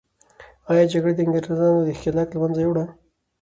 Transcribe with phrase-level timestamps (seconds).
[0.71, 2.85] آیا جګړه د انګریزانو دښکیلاک له منځه یوړه؟